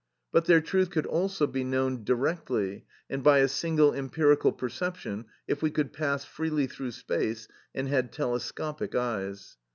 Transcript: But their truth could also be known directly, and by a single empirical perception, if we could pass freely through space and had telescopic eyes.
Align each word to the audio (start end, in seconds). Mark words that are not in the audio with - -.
But 0.31 0.45
their 0.45 0.61
truth 0.61 0.89
could 0.89 1.05
also 1.05 1.45
be 1.45 1.63
known 1.63 2.03
directly, 2.03 2.85
and 3.07 3.21
by 3.23 3.37
a 3.37 3.47
single 3.47 3.93
empirical 3.93 4.51
perception, 4.51 5.25
if 5.47 5.61
we 5.61 5.69
could 5.69 5.93
pass 5.93 6.25
freely 6.25 6.65
through 6.65 6.93
space 6.93 7.47
and 7.75 7.87
had 7.87 8.11
telescopic 8.11 8.95
eyes. 8.95 9.57